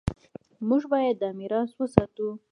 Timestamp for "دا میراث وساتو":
1.21-2.27